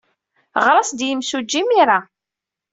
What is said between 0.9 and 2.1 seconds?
i yemsujji imir-a.